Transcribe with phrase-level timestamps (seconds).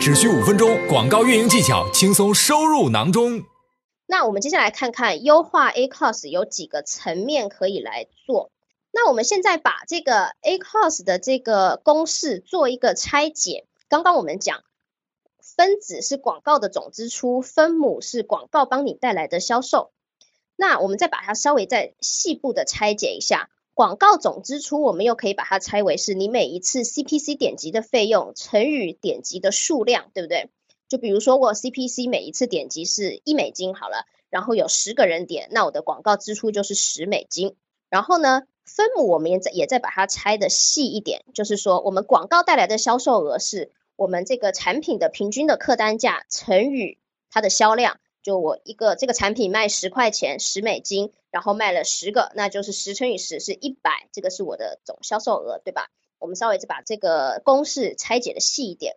[0.00, 3.44] 只需五分钟，广告运营技巧轻松收入囊中。
[4.06, 8.50] 那我们接下来看看优化 ACOS 有几个层面可以来做。
[8.92, 13.66] 那我们现在把这个 ACOS 的这个公式做一个拆解。
[13.90, 14.62] 刚刚我们讲。
[15.56, 19.90] 分子是广告的总支出，分母是广告帮你带来的销售。
[20.54, 30.50] 那我们再把它稍微再细部的拆解一下，广告总支出，我们又可以把它拆为是你每一次 CPC 点击的费用乘以点击的数量，对不对？
[30.88, 37.56] 就比如说我 CPC 每一次点击是一美金好了，然后有十个人点，那我的广告支出就是十美金。
[37.88, 43.70] 然后呢，分母我们也再也再把它拆的细一点，就是说我们广告带来的销售额是。
[43.96, 46.96] 我们这个产品的平均的客单价乘以
[47.30, 55.90] 它的销量，就我一个这个产品卖十块钱十美金，然后卖了十个，那就是十乘以十是一百，这个是我的总销售额，对吧？
[56.18, 58.96] 我们稍微再把这个公式拆解的细一点。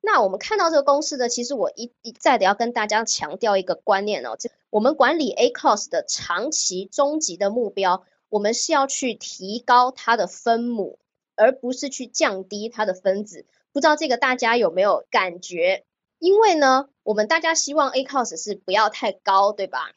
[0.00, 10.98] 那我们看到这个公式呢，其实我一一再的要跟大家强调一个观念哦，这我们管理 A cost 的长期终极的目标，我们是要去提高它的分母，
[11.36, 13.46] 而不是去降低它的分子。
[13.72, 15.84] 不知道这个大家有没有感觉？
[16.18, 19.92] 因为呢，我们大家希望 A cost 是不要太高，对吧？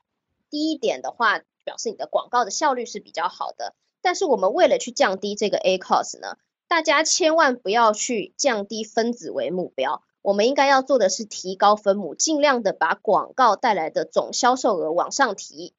[0.50, 3.76] 低一点的话，表示你的广告的效率是比较好的。
[4.02, 6.38] 但是我们为了去降低这个 A cost 呢，
[6.70, 10.04] 大家千万不要去降低分子为目标。
[10.22, 15.74] 我们应该要做的是提高分母，尽量的把广告带来的总销售额往上提，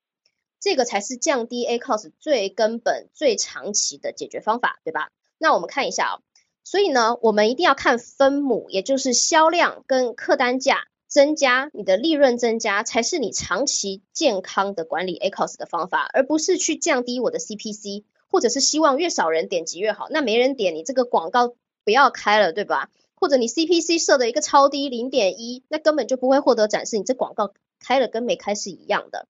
[0.61, 5.09] 这个才是降低 A cost 最根本、最长期的解决方法，对吧？
[5.39, 6.21] 那我们看一下啊。
[6.63, 20.07] 所以呢，我们一定要看分母，也就是销量跟客单价增加，你的利润增加，才是你长期健康的管理 ACOS 的方法，而不是去降低我的 CPC，或者是希望越少人点击越好。
[20.09, 21.53] 那没人点，你这个广告
[21.85, 22.89] 不要开了，对吧？
[23.15, 29.29] 或者你 CPC 设的一个超低零点一，那根本就不会获得展示，你这广告开了跟没开是一样的。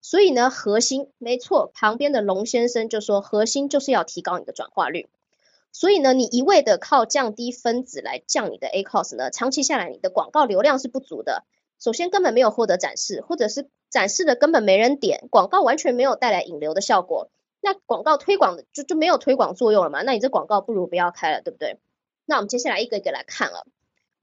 [0.00, 5.08] 所以呢，核心没错，旁边的龙先生就说，核心就是要提高你的转化率。
[5.74, 11.44] 所以呢，你一味的靠降低分子来降你的 A cost 呢，长期下来你的广告流量是不足的。
[11.80, 17.28] 首先根本没有获得展示，或者是展示的根本没人点，广告完全没有带来引流的效果。
[17.60, 20.02] 那广告推广的就就没有推广作用了嘛？
[20.02, 21.80] 那你这广告不如不要开了，对不对？
[22.24, 23.66] 那我们接下来一个一个来看了，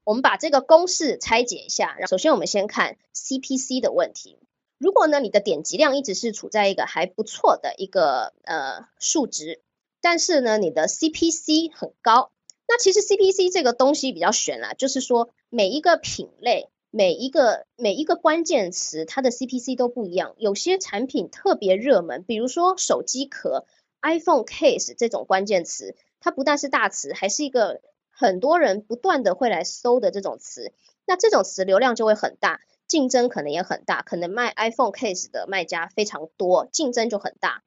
[0.04, 1.98] 我们把这个公式拆解一下。
[2.06, 4.38] 首先我们先看 CPC 的问题。
[4.78, 9.60] 如果呢你的点击量一直是处在一个还不错的一个呃数值。
[10.02, 12.30] 但是呢，你的 CPC 很高。
[12.68, 20.34] 那其实 CPC 这个东西比较悬啦，就是说每一个品类、每一个每一个关键词，它的 CPC 都不一样。
[20.38, 23.66] 有些产品特别热门，比如说手机壳、
[24.00, 27.80] iPhone case 这种关键词，它不但是大词，还是一个
[28.10, 30.72] 很多人不断的会来搜的这种词。
[31.04, 37.62] 那这种词流量就会很大，竞争可能也很大，可能卖 iPhone case 的卖家非常多，竞争就很大。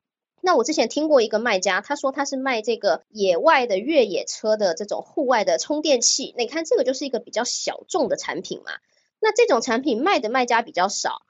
[0.46, 6.36] 那我之前听过一个卖家，他说他是卖这个野外的越野车的这种户外的充电器。
[6.38, 8.74] 那你看这个就是一个比较小众的产品嘛。
[9.20, 11.24] 那这种产品卖的卖家比较少，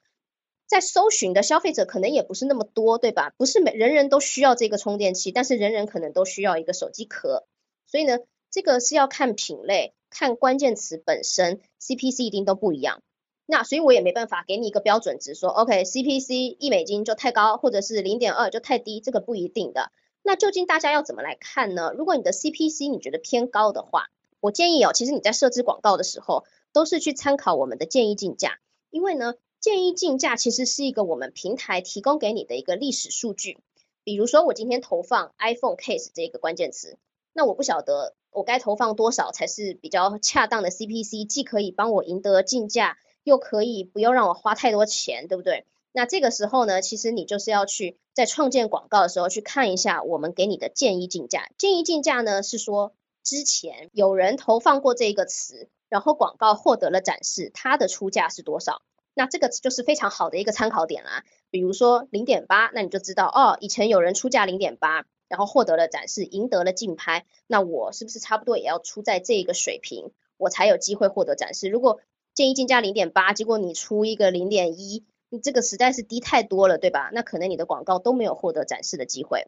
[0.68, 3.32] 在搜寻的消费者可能也不是那么多，对吧？
[3.38, 7.48] 不是每人人都需要这个充电器，但是人人可能都需要一个手机壳。
[7.88, 8.20] 所以呢，
[8.52, 13.02] 这个是要看品类，看关键词本身，CPC 一定都不一样。
[13.48, 19.92] 那所以我也没办法给你一个标准值，说 OK，CPC 一美金就太高，或者是零点二就太低，这个不一定的。
[20.24, 21.94] 那究竟大家要怎么来看呢？
[21.96, 28.58] 如果你的 CPC 你觉得偏高的话，我建议哦，其实你在设置广告的时候，都是去参考我们的建议竞价，
[28.90, 33.60] 因为呢，建议竞价其实是一个我们平台提供给你的一个历史数据。
[34.04, 36.98] 比如说我今天投放 iPhone case 这个关键词，
[37.34, 42.98] 那我不晓得我该投放多少才是比较恰当的 CPC，既可以帮我赢得竞价。
[43.26, 45.66] 又可以不用让我花太多钱，对不对？
[45.92, 51.50] 那这个时候呢，其实你就是要去在创建广告的时候去看一下我们给你的建议竞价。
[51.58, 52.94] 建议竞价呢是说
[53.24, 58.82] 之前有人投放过这一个词，然后广告获得了展示，它的出价是多少？
[59.14, 61.24] 那这个就是非常好的一个参考点啦。
[61.50, 71.70] 比如说零点八，那你就知道哦，以前有人出价零点八，然后获得了展示，赢得了竞拍，那我是不是差不多也要出在这个水平，我才有机会获得展示？
[71.70, 72.02] 如果
[72.36, 77.10] 建议竞价零点八，结果你出一个零点一，你这个实在是低太多了，对吧？
[77.14, 79.48] 那可能你的广告都没有获得展示的机会。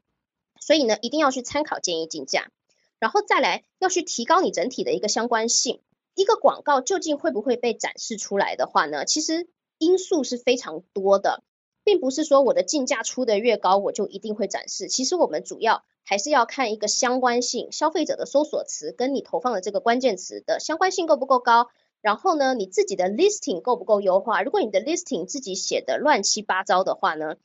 [0.61, 2.49] 所以呢，一定要去参考建议竞价，
[2.97, 5.81] 然后再来要去提高你整体的一个相关性。
[6.15, 9.03] 一个广告究竟会不会被展示出来的话呢？
[9.03, 11.43] 其实因素是非常多的，
[11.83, 14.87] 并不是说我的竞价出的越高，我就一定会展示。
[14.87, 21.67] 其实我们主要还是要看一个相关性，消费者的搜索词跟你投放的这个关键词的相关性够不够高。
[22.01, 24.41] 然后呢，你自己的 listing 够不够优化？
[24.43, 27.35] 如果你的 listing 自己写的乱七八糟的话呢，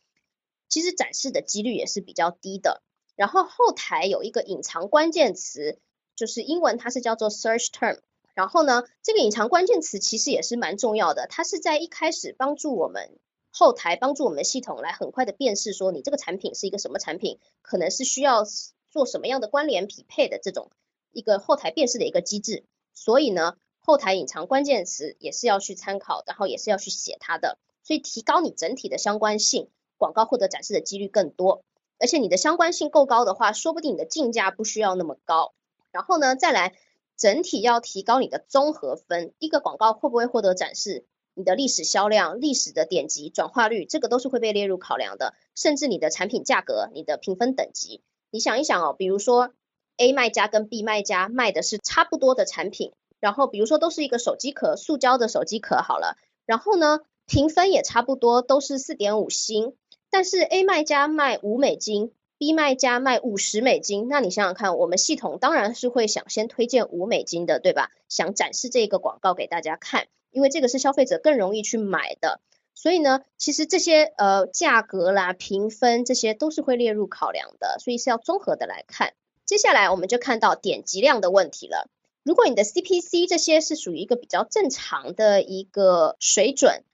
[0.69, 2.83] 其实展示的几率也是比较低的。
[3.17, 5.79] 然后后台有一个隐藏关键词，
[6.17, 7.99] 就是英文它是叫做 search term。
[8.35, 13.19] 然后呢，这个隐藏关键词其实也是蛮重要的，它是在一开始帮助我们
[13.51, 18.45] 后台帮助我们系统来很快的辨识说你这个产品是一个什么产品，可能是需要
[18.91, 20.71] 做什么样的关联匹配的这种
[21.13, 22.65] 一个后台辨识的一个机制。
[22.95, 29.69] 所以呢，后台隐藏关键词也是要去参考，然后也是要去写它的，所以提高你整体的相关性，
[29.99, 31.63] 广告获得展示的几率更多。
[31.99, 35.53] 而且你的相关性够高的话，说不定你的竞价不需要那么高。
[35.91, 36.75] 然后呢，再来。
[37.15, 41.05] 整体要提高你的综合分，一个广告会不会获得展示？
[41.35, 45.35] 你的历史销量、历史的点击转化率，这个都是会被列入考量的。
[45.55, 49.53] 甚至你的产品价格、你的评分等级，你想一想哦，比如说
[49.99, 59.77] A 卖家跟 B 卖家卖的是差不多的产品，然后比如说都是一个手机壳，塑胶的手机壳好了，然后呢评分也差不多，都是四点五星，
[60.11, 62.13] 但是 A 卖家卖五美金。
[62.39, 67.93] B 卖家卖五十美金，那你想想看，我们系统当然是会想先推荐五美金的，对吧？
[68.09, 72.41] 想展示这个广告给大家看，因为这个是消费者更容易去买的。
[72.75, 79.13] 所以呢，其实这些呃价格啦、评分这些都是会列入考量的，所以是要综合的来看。
[79.47, 81.89] 接下来我们就看到点击量的问题了。
[82.23, 86.85] 如果你的 CPC 这些是属于一个比较正常的一个水准，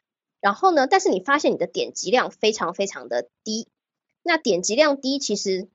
[0.40, 3.69] 然后呢，但是你发现你的点击量非常非常的低。
[4.22, 5.69] 那点击量低，其实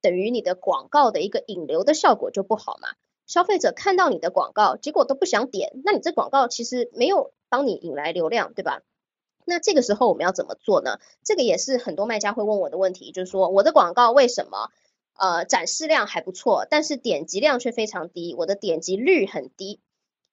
[0.00, 2.88] 等于你的广告的一个引流的效果就不好嘛。
[3.26, 8.82] 消费者看到你的广告，结果都不想点，那你这广告其实没有帮你引来流量，对吧？
[9.44, 10.98] 那这个时候我们要怎么做呢？
[11.24, 14.70] 这个也是很多卖家会问我的问题，就是说我的广告为什么
[15.18, 19.80] 呃展示量还不错，但是点击量却非常低，我的点击率很低。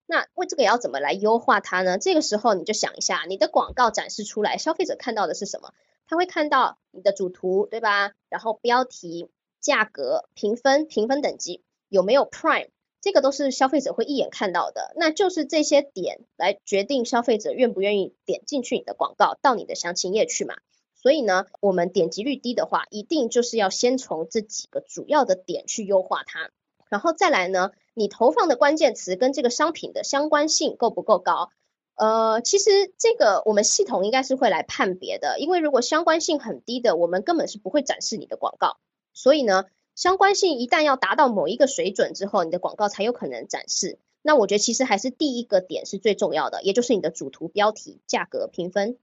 [0.06, 1.98] 那为这个要怎么来优化它呢？
[1.98, 5.72] 这个时候你就想一下，你的广告展示出来，消费者看到的是什么？
[6.08, 8.14] 他会看到你的主图，对吧？
[8.30, 9.30] 然后标题、
[9.60, 14.92] 价格、评分、评分等级有没有 Prime，这个都是消费者会一眼看到的。
[14.96, 20.56] 那就是这些点来决定消费者愿不愿意点进去你的广告，到你的详情页去嘛。
[21.02, 26.52] 所以呢，我们点击率低的话，一定就是要先从这几个主要的点去优化它，
[26.90, 31.52] 然后再来呢，你投放的关键词跟这个商品的相关性够不够高？
[31.96, 38.78] 呃，其实这个我们系统应该是会来判别的，因为如果相关性很低的，我们根本是不会展示你的广告。
[39.14, 39.66] 所以呢，
[39.96, 44.00] 相关性一旦要达到某一个水准之后，你的广告才有可能展示。
[44.22, 48.98] 那我觉得其实还是第一个点是最重要的，也就是你的主图标题、价格、评分、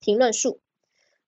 [0.00, 0.58] 评论数。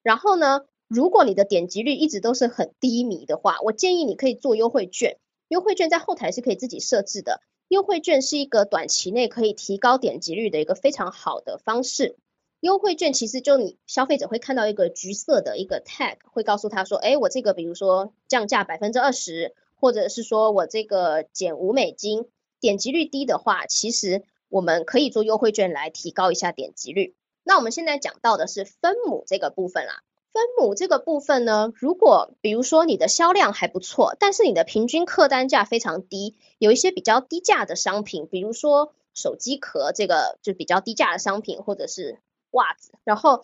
[0.02, 5.18] 然后呢，如果你的点击率一直都是很低迷的话，我建议你可以做优惠券，
[5.48, 7.40] 优惠券在后台是可以自己设置的。
[7.68, 12.16] 优惠券是一个短期内可以提高点击率的一个非常好的方式。
[12.60, 22.26] 优惠券其实就你消费者会看到一个橘色的一个 tag，会告诉他说，哎，我这个比如说降价百分之二十，或者是说我这个减五美金。
[22.60, 27.14] 点击率低的话，其实我们可以做优惠券来提高一下点击率。
[27.48, 30.02] 那我们现在讲到的是分母这个部分啦。
[30.34, 42.20] 分母这个部分呢，如果比如说你的销量还不错，但是你的平均客单价非常低，有一些比较低价的商品，比如说手机壳这个就比较低价的商品，或者是
[42.50, 43.42] 袜子，然后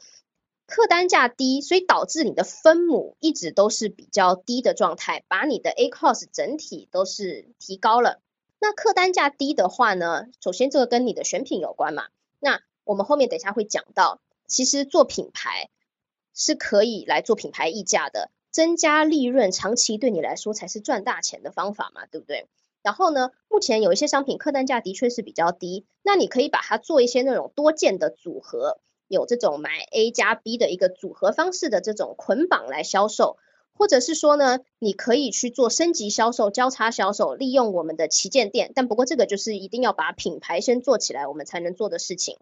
[0.66, 8.20] 客单价低，所以导致你的分母一直都是比较低的状态，把你的 A cost 整体都是提高了。
[8.60, 12.04] 那客单价低的话呢，首先这个跟你的选品有关嘛。
[12.38, 15.70] 那我们后面等一下会讲到，其实做品牌。
[16.36, 22.48] 是可以来做品牌溢价的，增加利润，长期对你来说才是赚大钱的方法嘛，对不对？
[22.82, 33.36] 然后呢，目前有一些商品客单价的确是比较低，那你可以把它做一些那种多件的组合，有这种买 A 加 B 的一个组合方式的这种捆绑来销售，
[33.72, 42.38] 或者是说呢，你可以去做升级销售、交叉销售，利用我们的旗舰店，但不过这个就是一定要把品牌先做起来，我们才能做的事情。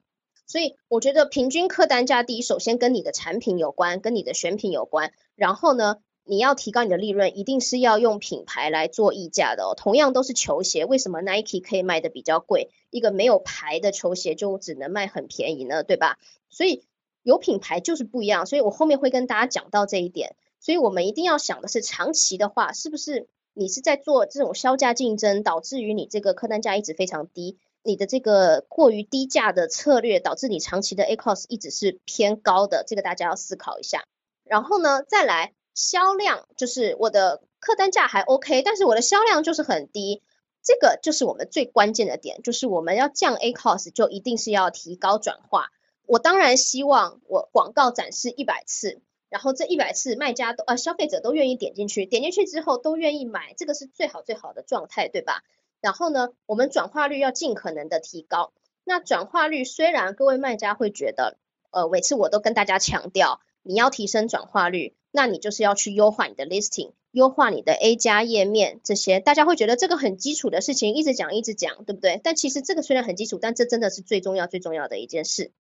[0.47, 5.13] 所以我觉得平均客单价低，首先跟你的产品有关，跟你的选品有关。
[5.35, 9.75] 然后呢，你要提高你的利润，一定是要用品牌来做溢价的哦。
[9.75, 15.83] 同样都是球鞋，为什么 Nike 可以卖的比较贵，一个没有牌的球鞋就只能卖很便宜呢？
[15.83, 16.19] 对吧？
[16.51, 16.85] 所以
[17.23, 18.45] 有品牌就是不一样。
[18.45, 20.37] 所以我后面会跟大家讲到这一点。
[20.61, 27.59] 所以我们一定要想的是，长期的话，是不是你是在做这种销价竞争，导致于你这个客单价一直非常低？
[27.83, 34.05] 你的这个过于低价的策略，导致你长期的 A cost 一直是偏高的，这个大家要思考一下。
[34.45, 40.23] 然后呢，再来销量，就是我的客单价还 OK，但是我的销量就是很低。
[40.65, 45.71] 这个就是我们最关键的点，就是我们要降 A cost，就一定是要提高转化。
[46.07, 55.43] 我当然希望我广告展示一百次，然后这一百次卖家都呃消费者都愿意点进去，点进去之后都愿意买，这个是最好最好的状态，对吧？
[55.83, 58.53] 然后呢，我们转化率要尽可能的提高。
[58.85, 61.37] 那转化率虽然各位卖家会觉得，
[61.71, 72.21] 呃，每次我都跟大家强调，你要提升转化率，那你就是要去优化你的 listing，优化你的 A 加页面这些，大家会觉得这个很基础的事情，一直讲一直讲，对不对？
[72.25, 75.53] 但其实这个虽然很基础，但这真的是最重要最重要的一件事。